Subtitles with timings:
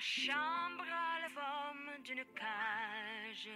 [0.00, 3.50] Chambre a la forme d'une cage.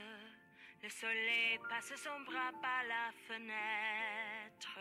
[0.82, 4.80] Le soleil passe son bras par la fenêtre.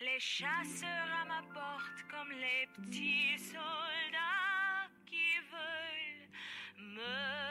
[0.00, 6.28] Les chasseurs à ma porte comme les petits soldats qui veulent
[6.76, 7.41] me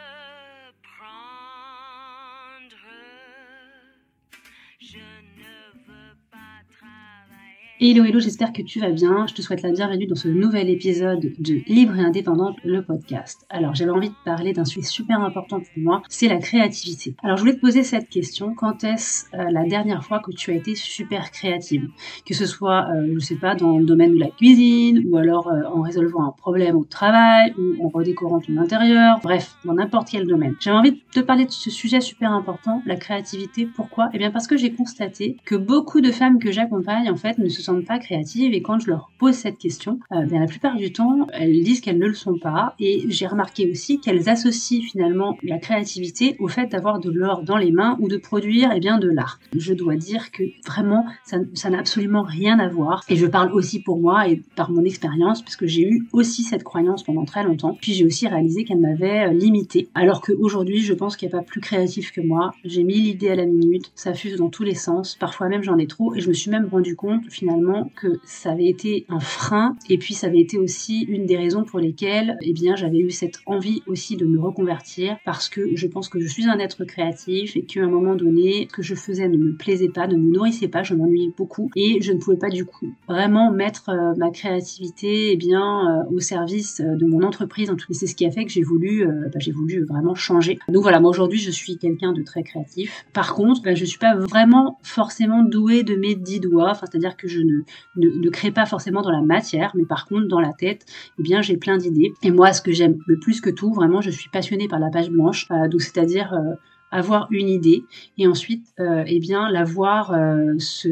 [7.84, 9.26] Hello hello, j'espère que tu vas bien.
[9.26, 13.44] Je te souhaite la bienvenue dans ce nouvel épisode de Libre et Indépendante, le podcast.
[13.50, 17.16] Alors j'avais envie de parler d'un sujet super important pour moi, c'est la créativité.
[17.24, 20.52] Alors je voulais te poser cette question, quand est-ce euh, la dernière fois que tu
[20.52, 21.90] as été super créative?
[22.24, 25.48] Que ce soit, euh, je sais pas, dans le domaine de la cuisine, ou alors
[25.48, 30.10] euh, en résolvant un problème au travail, ou en redécorant ton intérieur, bref, dans n'importe
[30.12, 30.54] quel domaine.
[30.60, 33.66] J'avais envie de te parler de ce sujet super important, la créativité.
[33.66, 34.10] Pourquoi?
[34.14, 37.50] Eh bien parce que j'ai constaté que beaucoup de femmes que j'accompagne en fait ne
[37.50, 40.76] se sentent pas créatives et quand je leur pose cette question, euh, bien, la plupart
[40.76, 44.82] du temps, elles disent qu'elles ne le sont pas et j'ai remarqué aussi qu'elles associent
[44.82, 48.80] finalement la créativité au fait d'avoir de l'or dans les mains ou de produire eh
[48.80, 49.40] bien de l'art.
[49.56, 53.82] Je dois dire que vraiment ça n'a absolument rien à voir et je parle aussi
[53.82, 57.78] pour moi et par mon expérience puisque j'ai eu aussi cette croyance pendant très longtemps
[57.82, 61.38] puis j'ai aussi réalisé qu'elle m'avait euh, limitée alors qu'aujourd'hui je pense qu'il n'y a
[61.38, 62.52] pas plus créatif que moi.
[62.66, 65.78] J'ai mis l'idée à la minute, ça fuse dans tous les sens, parfois même j'en
[65.78, 67.61] ai trop et je me suis même rendu compte finalement
[67.96, 71.64] que ça avait été un frein et puis ça avait été aussi une des raisons
[71.64, 75.88] pour lesquelles eh bien j'avais eu cette envie aussi de me reconvertir parce que je
[75.88, 78.96] pense que je suis un être créatif et qu'à un moment donné ce que je
[78.96, 82.18] faisais ne me plaisait pas, ne me nourrissait pas, je m'ennuyais beaucoup et je ne
[82.20, 86.96] pouvais pas du coup vraiment mettre euh, ma créativité eh bien euh, au service euh,
[86.96, 89.40] de mon entreprise en tout cas c'est ce qui a fait que j'ai voulu bah,
[89.40, 90.58] j'ai voulu vraiment changer.
[90.70, 93.06] Donc voilà, moi aujourd'hui je suis quelqu'un de très créatif.
[93.14, 97.18] Par contre, bah, je suis pas vraiment forcément douée de mes dix doigts, enfin c'est-à-dire
[97.18, 97.51] que je ne
[97.96, 100.86] ne, crée pas forcément dans la matière, mais par contre dans la tête,
[101.20, 102.14] eh bien j'ai plein d'idées.
[102.24, 104.90] Et moi, ce que j'aime le plus que tout, vraiment, je suis passionnée par la
[104.90, 106.56] page blanche, euh, donc c'est-à-dire euh,
[106.92, 107.84] avoir une idée
[108.18, 110.90] et ensuite euh, eh bien la voir euh, se,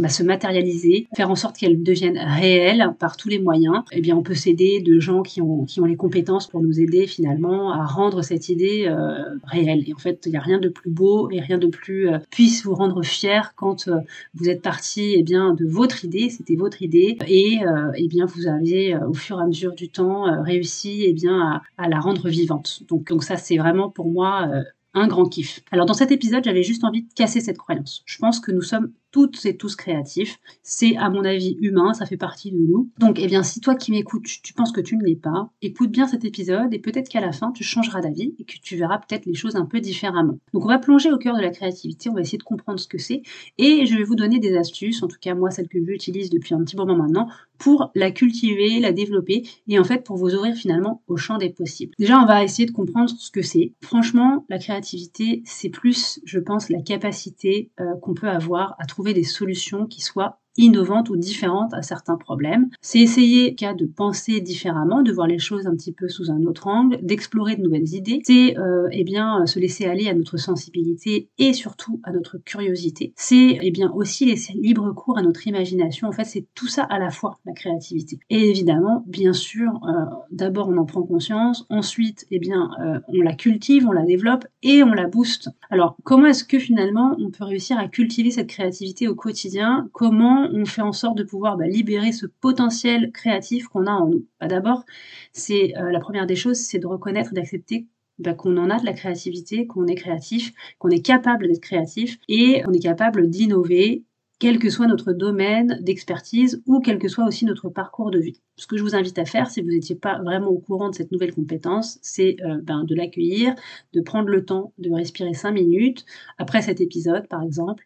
[0.00, 3.82] bah, se matérialiser, faire en sorte qu'elle devienne réelle par tous les moyens.
[3.92, 6.80] Eh bien on peut s'aider de gens qui ont qui ont les compétences pour nous
[6.80, 9.84] aider finalement à rendre cette idée euh, réelle.
[9.86, 12.18] Et en fait, il n'y a rien de plus beau et rien de plus euh,
[12.30, 13.98] puisse vous rendre fier quand euh,
[14.34, 18.26] vous êtes parti eh bien de votre idée, c'était votre idée et euh, eh bien
[18.26, 22.00] vous avez au fur et à mesure du temps réussi eh bien à, à la
[22.00, 22.82] rendre vivante.
[22.88, 24.48] Donc donc ça c'est vraiment pour moi
[24.94, 25.60] un grand kiff.
[25.70, 28.02] Alors dans cet épisode, j'avais juste envie de casser cette croyance.
[28.06, 30.40] Je pense que nous sommes toutes et tous créatifs.
[30.62, 32.90] C'est à mon avis humain, ça fait partie de nous.
[32.98, 35.90] Donc eh bien si toi qui m'écoutes, tu, penses que tu ne l'es pas, écoute
[35.90, 38.98] bien cet épisode et peut-être qu'à la fin tu changeras d'avis et que tu verras
[38.98, 40.38] peut-être les choses un peu différemment.
[40.52, 42.88] Donc on va plonger au cœur de la créativité, on va essayer de comprendre ce
[42.88, 43.22] que c'est
[43.58, 46.54] et je vais vous donner des astuces, en tout cas moi celles que j'utilise depuis
[46.54, 50.56] un petit moment maintenant pour la cultiver, la développer et en fait pour vous ouvrir
[50.56, 51.94] finalement au champ des possibles.
[51.98, 53.72] Déjà, on va essayer de comprendre ce que c'est.
[53.82, 59.01] Franchement, la créativité, c'est plus, je pense, la capacité euh, qu'on peut avoir à trouver
[59.10, 62.68] des solutions qui soient innovantes ou différentes à certains problèmes.
[62.80, 66.42] C'est essayer cas de penser différemment, de voir les choses un petit peu sous un
[66.42, 68.20] autre angle, d'explorer de nouvelles idées.
[68.24, 73.12] C'est euh, eh bien se laisser aller à notre sensibilité et surtout à notre curiosité.
[73.16, 76.08] C'est eh bien aussi laisser libre cours à notre imagination.
[76.08, 78.18] En fait, c'est tout ça à la fois la créativité.
[78.30, 83.20] Et évidemment, bien sûr, euh, d'abord on en prend conscience, ensuite eh bien euh, on
[83.22, 85.50] la cultive, on la développe et on la booste.
[85.70, 89.88] Alors comment est-ce que finalement on peut réussir à cultiver cette créativité au quotidien?
[89.92, 94.08] Comment on fait en sorte de pouvoir bah, libérer ce potentiel créatif qu'on a en
[94.08, 94.84] nous bah, D'abord,
[95.32, 97.86] c'est euh, la première des choses, c'est de reconnaître, d'accepter
[98.18, 102.18] bah, qu'on en a de la créativité, qu'on est créatif, qu'on est capable d'être créatif
[102.28, 104.04] et qu'on est capable d'innover
[104.42, 108.40] quel que soit notre domaine d'expertise ou quel que soit aussi notre parcours de vie.
[108.56, 110.96] Ce que je vous invite à faire, si vous n'étiez pas vraiment au courant de
[110.96, 113.54] cette nouvelle compétence, c'est euh, ben, de l'accueillir,
[113.92, 116.04] de prendre le temps de respirer cinq minutes
[116.38, 117.84] après cet épisode, par exemple,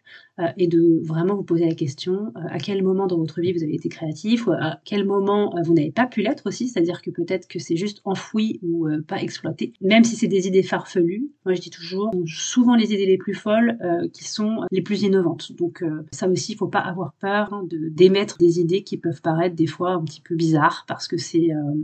[0.57, 3.63] et de vraiment vous poser la question euh, à quel moment dans votre vie vous
[3.63, 7.03] avez été créatif ou à quel moment euh, vous n'avez pas pu l'être aussi, c'est-à-dire
[7.03, 10.63] que peut-être que c'est juste enfoui ou euh, pas exploité, même si c'est des idées
[10.63, 11.31] farfelues.
[11.45, 15.03] Moi, je dis toujours, souvent les idées les plus folles euh, qui sont les plus
[15.03, 15.53] innovantes.
[15.53, 18.97] Donc euh, ça aussi, il faut pas avoir peur hein, de d'émettre des idées qui
[18.97, 21.75] peuvent paraître des fois un petit peu bizarres parce que c'est euh,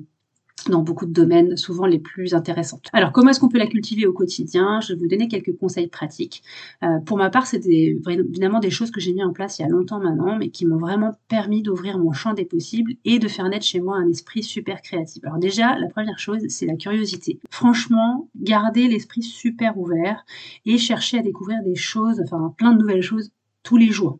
[0.68, 2.88] dans beaucoup de domaines, souvent les plus intéressantes.
[2.92, 4.80] Alors, comment est-ce qu'on peut la cultiver au quotidien?
[4.80, 6.42] Je vais vous donner quelques conseils pratiques.
[6.82, 9.64] Euh, pour ma part, c'est évidemment des choses que j'ai mis en place il y
[9.64, 13.28] a longtemps maintenant, mais qui m'ont vraiment permis d'ouvrir mon champ des possibles et de
[13.28, 15.24] faire naître chez moi un esprit super créatif.
[15.24, 17.40] Alors déjà, la première chose, c'est la curiosité.
[17.50, 20.24] Franchement, garder l'esprit super ouvert
[20.64, 23.30] et chercher à découvrir des choses, enfin plein de nouvelles choses
[23.62, 24.18] tous les jours.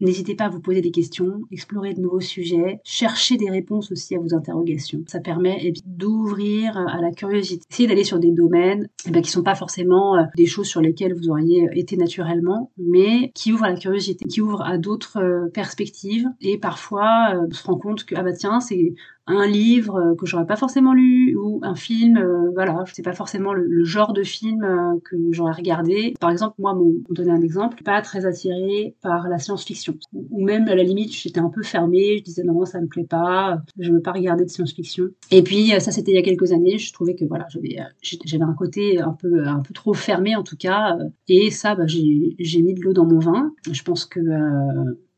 [0.00, 4.14] N'hésitez pas à vous poser des questions, explorer de nouveaux sujets, chercher des réponses aussi
[4.14, 5.02] à vos interrogations.
[5.06, 7.64] Ça permet eh d'ouvrir à la curiosité.
[7.70, 10.80] Essayez d'aller sur des domaines eh bien, qui sont pas forcément euh, des choses sur
[10.80, 15.18] lesquelles vous auriez été naturellement, mais qui ouvrent à la curiosité, qui ouvrent à d'autres
[15.18, 16.28] euh, perspectives.
[16.40, 18.94] Et parfois, on se rend compte que, ah bah tiens, c'est
[19.26, 23.12] un livre euh, que j'aurais pas forcément lu ou un film, euh, voilà, c'est pas
[23.12, 26.14] forcément le, genre de film euh, que j'aurais regardé.
[26.20, 29.94] Par exemple, moi, mon, donner un exemple, pas très attirée par la science-fiction.
[30.12, 33.06] Ou même, à la limite, j'étais un peu fermée, je disais non, ça me plaît
[33.08, 35.08] pas, je veux pas regarder de science-fiction.
[35.30, 38.44] Et puis, ça, c'était il y a quelques années, je trouvais que voilà, j'avais, j'avais
[38.44, 40.96] un côté un peu, un peu trop fermé en tout cas.
[41.28, 43.52] Et ça, bah, j'ai, j'ai mis de l'eau dans mon vin.
[43.70, 44.20] Je pense que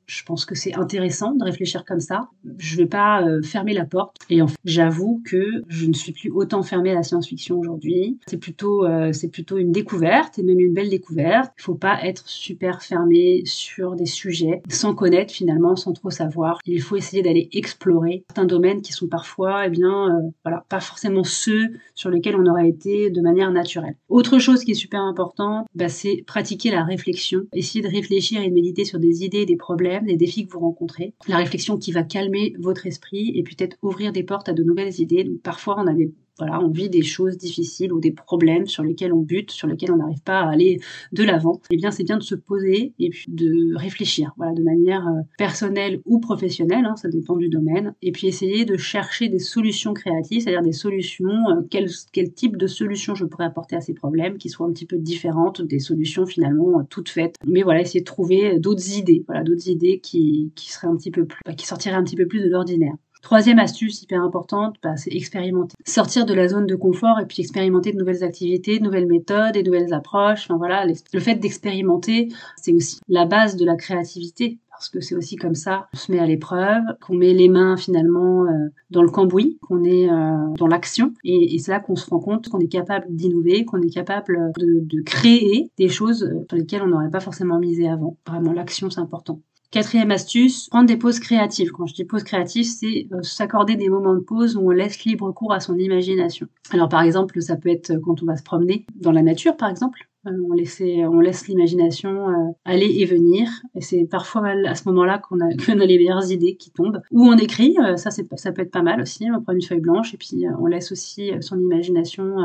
[0.08, 2.28] je pense que c'est intéressant de réfléchir comme ça.
[2.56, 4.16] Je vais pas euh, fermer la porte.
[4.30, 8.18] Et en fait, j'avoue que je ne suis plus autant fermée à la science-fiction aujourd'hui.
[8.26, 9.12] C'est plutôt, euh,
[9.56, 11.52] une découverte et même une belle découverte.
[11.58, 16.58] Il faut pas être super fermé sur des sujets sans connaître finalement, sans trop savoir.
[16.64, 20.80] Il faut essayer d'aller explorer certains domaines qui sont parfois, eh bien, euh, voilà, pas
[20.80, 23.96] forcément ceux sur lesquels on aurait été de manière naturelle.
[24.08, 27.42] Autre chose qui est super importante, bah, c'est pratiquer la réflexion.
[27.52, 30.60] Essayer de réfléchir et de méditer sur des idées, des problèmes des défis que vous
[30.60, 34.62] rencontrez, la réflexion qui va calmer votre esprit et peut-être ouvrir des portes à de
[34.62, 35.24] nouvelles idées.
[35.24, 38.82] Donc parfois on a des voilà, on vit des choses difficiles ou des problèmes sur
[38.82, 40.80] lesquels on bute, sur lesquels on n'arrive pas à aller
[41.12, 41.60] de l'avant.
[41.70, 45.20] Eh bien, c'est bien de se poser et puis de réfléchir, voilà, de manière euh,
[45.36, 49.94] personnelle ou professionnelle, hein, ça dépend du domaine, et puis essayer de chercher des solutions
[49.94, 51.88] créatives, c'est-à-dire des solutions, euh, quel,
[52.34, 55.62] type de solution je pourrais apporter à ces problèmes, qui soient un petit peu différentes
[55.62, 57.36] des solutions finalement euh, toutes faites.
[57.46, 61.10] Mais voilà, essayer de trouver d'autres idées, voilà, d'autres idées qui, qui seraient un petit
[61.10, 62.94] peu plus, bah, qui sortiraient un petit peu plus de l'ordinaire.
[63.22, 65.74] Troisième astuce hyper importante, bah, c'est expérimenter.
[65.84, 69.56] Sortir de la zone de confort et puis expérimenter de nouvelles activités, de nouvelles méthodes
[69.56, 70.44] et de nouvelles approches.
[70.44, 75.16] Enfin voilà, le fait d'expérimenter, c'est aussi la base de la créativité parce que c'est
[75.16, 79.02] aussi comme ça qu'on se met à l'épreuve, qu'on met les mains finalement euh, dans
[79.02, 82.60] le cambouis, qu'on est euh, dans l'action, et, c'est là qu'on se rend compte qu'on
[82.60, 87.10] est capable d'innover, qu'on est capable de, de, créer des choses sur lesquelles on n'aurait
[87.10, 88.16] pas forcément misé avant.
[88.24, 89.40] Vraiment, l'action, c'est important.
[89.70, 91.72] Quatrième astuce, prendre des pauses créatives.
[91.72, 95.04] Quand je dis pause créative, c'est euh, s'accorder des moments de pause où on laisse
[95.04, 96.46] libre cours à son imagination.
[96.70, 99.68] Alors par exemple, ça peut être quand on va se promener dans la nature, par
[99.68, 100.08] exemple.
[100.26, 103.46] Euh, on, laisse, on laisse l'imagination euh, aller et venir.
[103.74, 107.02] Et c'est parfois à ce moment-là qu'on a, a les meilleures idées qui tombent.
[107.10, 109.26] Ou on écrit, ça, ça peut être pas mal aussi.
[109.30, 112.36] On prend une feuille blanche et puis on laisse aussi son imagination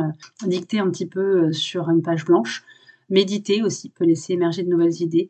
[0.45, 2.65] dicter un petit peu sur une page blanche.
[3.09, 5.29] Méditer aussi peut laisser émerger de nouvelles idées.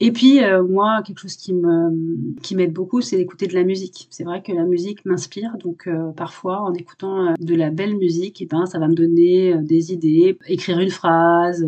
[0.00, 3.64] Et puis, euh, moi, quelque chose qui me qui m'aide beaucoup, c'est d'écouter de la
[3.64, 4.06] musique.
[4.10, 7.96] C'est vrai que la musique m'inspire, donc euh, parfois, en écoutant euh, de la belle
[7.96, 11.66] musique, eh ben, ça va me donner des idées, écrire une phrase.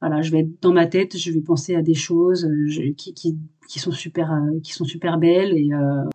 [0.00, 2.48] voilà, je vais être dans ma tête, je vais penser à des choses
[2.96, 3.36] qui, qui,
[3.68, 4.30] qui sont super
[4.62, 5.52] qui sont super belles.
[5.52, 5.68] Et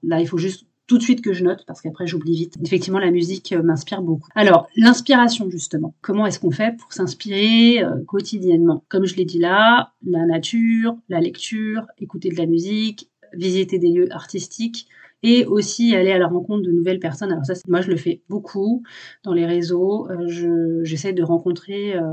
[0.03, 2.55] là, il faut juste tout de suite que je note parce qu'après j'oublie vite.
[2.63, 4.29] Effectivement, la musique euh, m'inspire beaucoup.
[4.35, 5.95] Alors, l'inspiration justement.
[6.01, 8.83] Comment est-ce qu'on fait pour s'inspirer euh, quotidiennement?
[8.89, 13.89] Comme je l'ai dit là, la nature, la lecture, écouter de la musique, visiter des
[13.89, 14.87] lieux artistiques
[15.23, 17.31] et aussi aller à la rencontre de nouvelles personnes.
[17.31, 18.83] Alors ça, moi je le fais beaucoup
[19.23, 20.07] dans les réseaux.
[20.11, 22.11] Euh, j'essaie de rencontrer euh,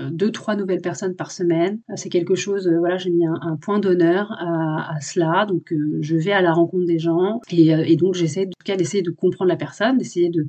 [0.00, 1.80] deux, trois nouvelles personnes par semaine.
[1.94, 5.46] C'est quelque chose, euh, voilà, j'ai mis un, point d'honneur à, cela.
[5.46, 8.76] Donc, euh, je vais à la rencontre des gens et, donc j'essaie, en tout cas,
[8.76, 10.46] d'essayer de comprendre la personne, d'essayer de,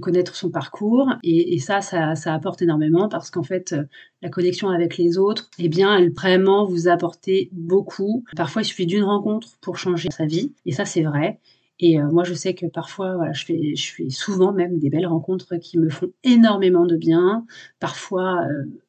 [0.00, 1.08] connaître son parcours.
[1.22, 3.74] Et, ça, ça, apporte énormément parce qu'en fait,
[4.22, 8.24] la connexion avec les autres, eh bien, elle vraiment vous apporter beaucoup.
[8.36, 10.52] Parfois, il suffit d'une rencontre pour changer sa vie.
[10.64, 11.40] Et ça, c'est vrai.
[11.78, 15.06] Et moi, je sais que parfois, voilà, je fais, je fais souvent même des belles
[15.06, 17.46] rencontres qui me font énormément de bien.
[17.80, 18.40] Parfois,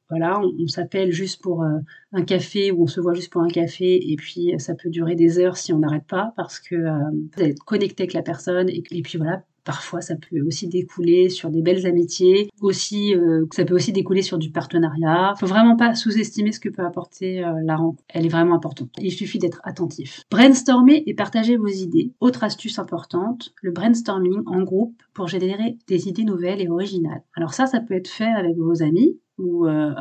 [0.10, 1.80] voilà, on, s'appelle juste pour euh,
[2.14, 5.16] un café ou on se voit juste pour un café et puis ça peut durer
[5.16, 7.00] des heures si on n'arrête pas parce que euh,
[7.36, 9.44] vous êtes connecté avec la personne et, puis voilà.
[9.66, 12.50] Parfois, ça peut aussi découler sur des belles amitiés.
[12.62, 15.34] Aussi, euh, ça peut aussi découler sur du partenariat.
[15.38, 18.02] Faut vraiment pas sous-estimer ce que peut apporter la rencontre.
[18.08, 18.88] Elle est vraiment importante.
[19.02, 20.24] Il suffit d'être attentif.
[20.32, 22.14] Brainstormer et partager vos idées.
[22.22, 27.24] Autre astuce importante, le brainstorming en groupe pour générer des idées nouvelles et originales.
[27.36, 29.94] Alors ça, ça peut être fait avec vos amis, ou euh,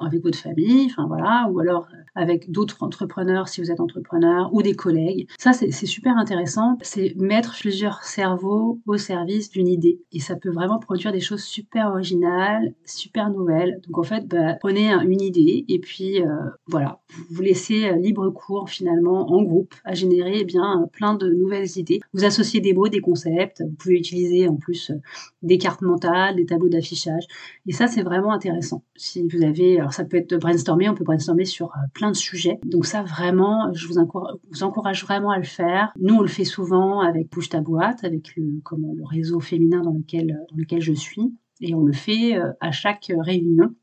[0.00, 4.52] avec votre famille, enfin voilà, ou alors euh, avec d'autres entrepreneurs si vous êtes entrepreneur
[4.52, 5.28] ou des collègues.
[5.38, 6.78] Ça, c'est super intéressant.
[6.82, 10.00] C'est mettre plusieurs cerveaux au service d'une idée.
[10.12, 13.80] Et ça peut vraiment produire des choses super originales, super nouvelles.
[13.86, 16.26] Donc en fait, bah, prenez une idée et puis euh,
[16.68, 21.78] voilà, vous laissez libre cours finalement en groupe à générer eh bien plein de nouvelles
[21.78, 22.00] idées.
[22.12, 23.62] Vous associez des mots, des concepts.
[23.62, 24.92] Vous pouvez utiliser en plus
[25.42, 27.24] des cartes mentales, des tableaux d'affichage.
[27.66, 28.83] Et ça, c'est vraiment intéressant.
[28.96, 32.16] Si vous avez, alors ça peut être brainstormer, on peut brainstormer sur euh, plein de
[32.16, 32.58] sujets.
[32.64, 35.92] Donc ça vraiment, je vous encourage, vraiment à le faire.
[36.00, 39.82] Nous on le fait souvent avec Bouge ta boîte, avec le, comment, le réseau féminin
[39.82, 43.74] dans lequel, dans lequel je suis, et on le fait euh, à chaque réunion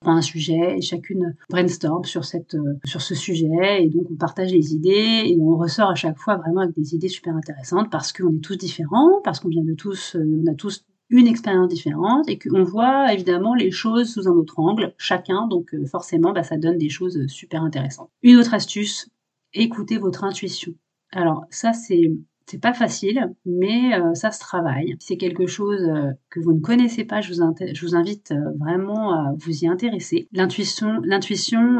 [0.00, 4.16] prend un sujet et chacune brainstorm sur cette euh, sur ce sujet et donc on
[4.16, 7.90] partage les idées et on ressort à chaque fois vraiment avec des idées super intéressantes
[7.90, 11.68] parce qu'on est tous différents parce qu'on vient de tous on a tous une expérience
[11.68, 16.32] différente et qu'on voit évidemment les choses sous un autre angle, chacun, donc euh, forcément
[16.32, 18.10] bah, ça donne des choses euh, super intéressantes.
[18.22, 19.10] Une autre astuce,
[19.52, 20.74] écoutez votre intuition.
[21.12, 22.12] Alors ça c'est
[22.50, 24.96] c'est pas facile, mais euh, ça se travaille.
[24.98, 29.32] C'est quelque chose euh, que vous ne connaissez pas, je vous, invite euh, vraiment à
[29.36, 30.26] vous y intéresser.
[30.32, 31.00] L'intuition,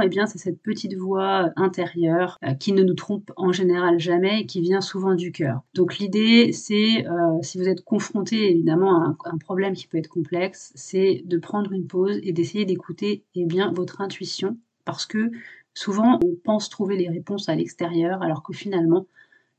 [0.01, 4.47] eh bien, c'est cette petite voix intérieure qui ne nous trompe en général jamais et
[4.47, 5.63] qui vient souvent du cœur.
[5.75, 7.05] Donc l'idée, c'est,
[7.43, 11.39] si vous êtes confronté évidemment à un, un, problème qui peut être complexe, c'est de
[11.39, 15.31] prendre une pause et d'essayer d'écouter eh bien votre intuition, parce que
[15.75, 19.07] souvent on pense trouver les réponses à l'extérieur, alors que finalement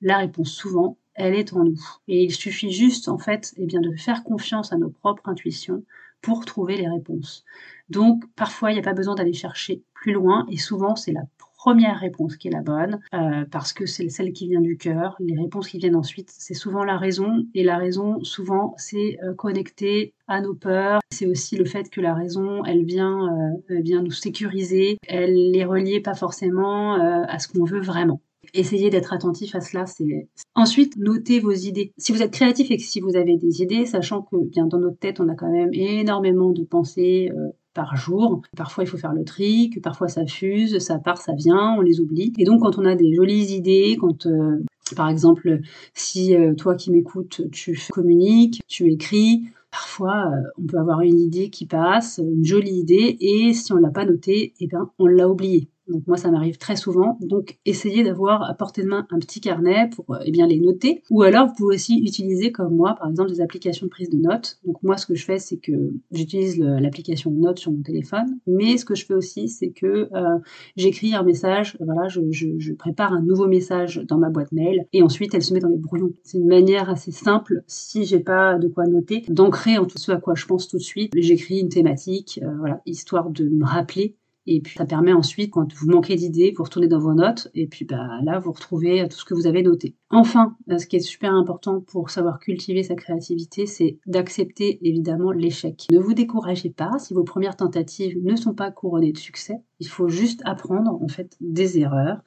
[0.01, 1.79] la réponse souvent elle est en nous.
[2.07, 5.83] Et il suffit juste, en fait, eh bien, de faire confiance à nos propres intuitions
[6.21, 7.45] pour trouver les réponses.
[7.89, 11.23] Donc, parfois, il n'y a pas besoin d'aller chercher plus loin, et souvent, c'est la
[11.57, 15.15] première réponse qui est la bonne, euh, parce que c'est celle qui vient du cœur.
[15.19, 19.35] Les réponses qui viennent ensuite, c'est souvent la raison, et la raison, souvent, c'est euh,
[19.35, 21.01] connecté à nos peurs.
[21.11, 23.27] C'est aussi le fait que la raison, elle vient,
[23.69, 28.21] euh, vient nous sécuriser, elle est reliée pas forcément à ce qu'on veut vraiment.
[28.53, 29.85] Essayez d'être attentif à cela.
[29.85, 31.93] C'est ensuite notez vos idées.
[31.97, 34.79] Si vous êtes créatif et que si vous avez des idées, sachant que bien dans
[34.79, 38.41] notre tête on a quand même énormément de pensées euh, par jour.
[38.57, 41.81] Parfois il faut faire le tri, que parfois ça fuse, ça part, ça vient, on
[41.81, 42.33] les oublie.
[42.37, 44.63] Et donc quand on a des jolies idées, quand euh,
[44.95, 45.59] par exemple
[45.93, 51.49] si euh, toi qui m'écoutes tu communiques, tu écris, Parfois, on peut avoir une idée
[51.49, 55.29] qui passe, une jolie idée, et si on l'a pas notée, eh bien, on l'a
[55.29, 55.69] oubliée.
[55.87, 57.17] Donc moi, ça m'arrive très souvent.
[57.21, 60.59] Donc essayez d'avoir à portée de main un petit carnet pour euh, eh bien les
[60.59, 61.03] noter.
[61.09, 64.17] Ou alors vous pouvez aussi utiliser comme moi, par exemple, des applications de prise de
[64.17, 64.59] notes.
[64.65, 68.39] Donc moi, ce que je fais, c'est que j'utilise l'application Notes sur mon téléphone.
[68.47, 70.37] Mais ce que je fais aussi, c'est que euh,
[70.75, 71.77] j'écris un message.
[71.79, 75.53] Voilà, je, je, prépare un nouveau message dans ma boîte mail et ensuite elle se
[75.53, 76.13] met dans les brouillons.
[76.23, 80.11] C'est une manière assez simple, si j'ai pas de quoi noter, d'ancrer en tout ce
[80.11, 81.11] à quoi je pense tout de suite.
[81.15, 84.15] J'écris une thématique, euh, voilà, histoire de me rappeler
[84.55, 87.67] et puis ça permet ensuite, quand vous manquez d'idées, vous retournez dans vos notes et
[87.67, 89.95] puis bah, là, vous retrouvez tout ce que vous avez noté.
[90.09, 95.31] Enfin, euh, ce qui est super important pour savoir cultiver sa créativité, c'est d'accepter évidemment
[95.31, 95.87] l'échec.
[95.91, 99.55] Ne vous découragez pas si vos premières tentatives ne sont pas couronnées de succès.
[99.79, 102.21] Il faut juste apprendre en fait des erreurs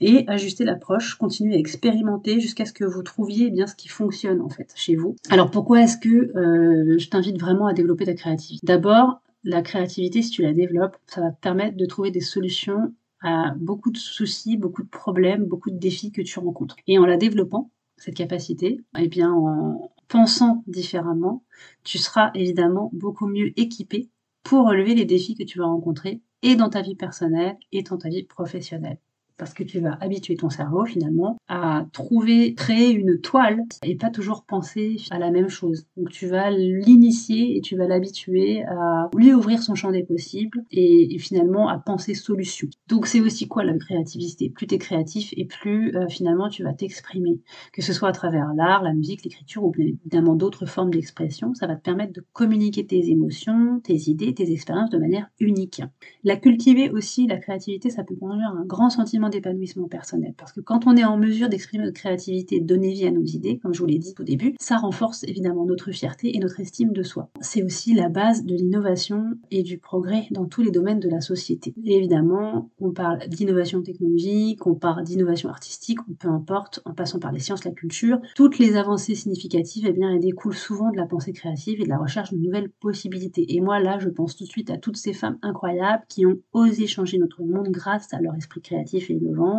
[0.00, 4.40] et ajuster l'approche, continuer à expérimenter jusqu'à ce que vous trouviez bien ce qui fonctionne
[4.40, 5.16] en fait chez vous.
[5.30, 8.66] Alors pourquoi est-ce que euh, je t'invite vraiment à développer ta créativité?
[8.66, 12.94] D'abord, la créativité, si tu la développes, ça va te permettre de trouver des solutions
[13.22, 16.76] à beaucoup de soucis, beaucoup de problèmes, beaucoup de défis que tu rencontres.
[16.86, 21.44] Et en la développant, cette capacité, eh bien, en pensant différemment,
[21.84, 24.08] tu seras évidemment beaucoup mieux équipé
[24.42, 27.98] pour relever les défis que tu vas rencontrer et dans ta vie personnelle et dans
[27.98, 28.98] ta vie professionnelle
[29.40, 34.10] parce que tu vas habituer ton cerveau finalement à trouver, créer une toile et pas
[34.10, 35.86] toujours penser à la même chose.
[35.96, 40.62] Donc tu vas l'initier et tu vas l'habituer à lui ouvrir son champ des possibles
[40.70, 42.68] et, finalement à penser solution.
[42.86, 44.50] Donc c'est aussi quoi la créativité?
[44.50, 47.40] Plus tu es créatif et plus euh, finalement tu vas t'exprimer,
[47.72, 51.54] que ce soit à travers l'art, la musique, l'écriture ou bien évidemment d'autres formes d'expression,
[51.54, 55.82] ça va te permettre de communiquer tes émotions, tes idées, tes expériences de manière unique.
[56.24, 60.34] La cultiver aussi, la créativité, ça peut conduire à un grand sentiment d'épanouissement personnel.
[60.36, 63.24] Parce que quand on est en mesure d'exprimer notre créativité, de donner vie à nos
[63.24, 66.60] idées, comme je vous l'ai dit au début, ça renforce évidemment notre fierté et notre
[66.60, 67.30] estime de soi.
[67.40, 71.20] C'est aussi la base de l'innovation et du progrès dans tous les domaines de la
[71.20, 71.74] société.
[71.84, 77.32] Évidemment, on parle d'innovation technologique, on parle d'innovation artistique, ou peu importe, en passant par
[77.32, 81.06] les sciences, la culture, toutes les avancées significatives, eh bien, elles découlent souvent de la
[81.06, 83.54] pensée créative et de la recherche de nouvelles possibilités.
[83.54, 86.38] Et moi, là, je pense tout de suite à toutes ces femmes incroyables qui ont
[86.52, 89.14] osé changer notre monde grâce à leur esprit créatif et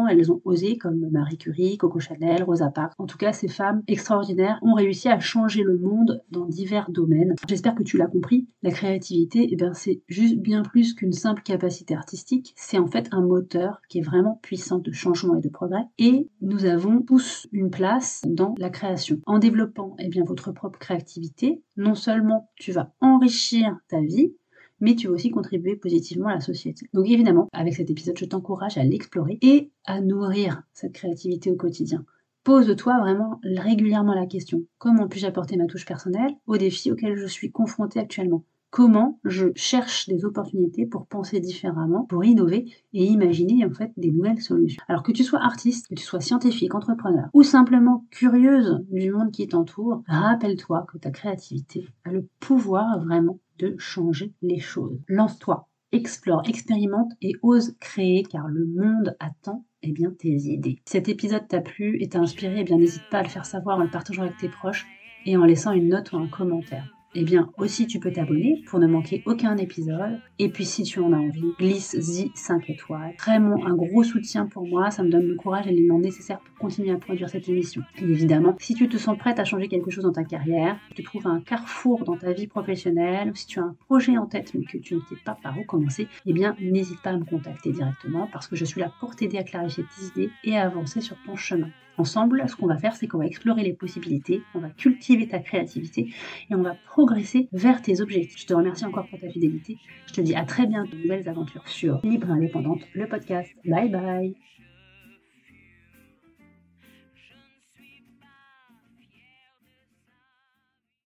[0.09, 2.93] Elles ont osé, comme Marie Curie, Coco Chanel, Rosa Parks.
[2.97, 7.35] En tout cas, ces femmes extraordinaires ont réussi à changer le monde dans divers domaines.
[7.47, 8.47] J'espère que tu l'as compris.
[8.63, 12.53] La créativité, eh bien, c'est juste bien plus qu'une simple capacité artistique.
[12.55, 15.85] C'est en fait un moteur qui est vraiment puissant de changement et de progrès.
[15.97, 19.19] Et nous avons tous une place dans la création.
[19.25, 24.33] En développant, eh bien, votre propre créativité, non seulement tu vas enrichir ta vie,
[24.81, 26.87] mais tu vas aussi contribuer positivement à la société.
[26.93, 31.55] Donc évidemment, avec cet épisode, je t'encourage à l'explorer et à nourrir cette créativité au
[31.55, 32.03] quotidien.
[32.43, 37.27] Pose-toi vraiment régulièrement la question comment puis-je apporter ma touche personnelle aux défis auxquels je
[37.27, 38.43] suis confrontée actuellement?
[38.71, 44.11] Comment je cherche des opportunités pour penser différemment, pour innover et imaginer en fait des
[44.11, 44.81] nouvelles solutions.
[44.87, 49.31] Alors que tu sois artiste, que tu sois scientifique, entrepreneur ou simplement curieuse du monde
[49.31, 54.97] qui t'entoure, rappelle-toi que ta créativité a le pouvoir vraiment de changer les choses.
[55.07, 60.79] Lance-toi, explore, expérimente et ose créer car le monde attend eh bien, tes idées.
[60.85, 63.45] Si cet épisode t'a plu et t'a inspiré, eh bien n'hésite pas à le faire
[63.45, 64.85] savoir en le partageant avec tes proches
[65.25, 68.79] et en laissant une note ou un commentaire eh bien aussi tu peux t'abonner pour
[68.79, 70.19] ne manquer aucun épisode.
[70.39, 73.13] Et puis si tu en as envie, glisse-y 5 étoiles.
[73.19, 76.55] Vraiment un gros soutien pour moi, ça me donne le courage et l'élan nécessaire pour
[76.55, 77.81] continuer à produire cette émission.
[77.99, 81.03] Et évidemment, si tu te sens prête à changer quelque chose dans ta carrière, tu
[81.03, 84.53] trouves un carrefour dans ta vie professionnelle, ou si tu as un projet en tête
[84.53, 87.25] mais que tu ne sais pas par où commencer, eh bien n'hésite pas à me
[87.25, 90.65] contacter directement parce que je suis là pour t'aider à clarifier tes idées et à
[90.65, 91.69] avancer sur ton chemin.
[92.01, 95.37] Ensemble, ce qu'on va faire, c'est qu'on va explorer les possibilités, on va cultiver ta
[95.37, 96.11] créativité
[96.49, 98.39] et on va progresser vers tes objectifs.
[98.39, 99.77] Je te remercie encore pour ta fidélité.
[100.07, 103.51] Je te dis à très bientôt de nouvelles aventures sur Libre Indépendante, le podcast.
[103.65, 104.33] Bye bye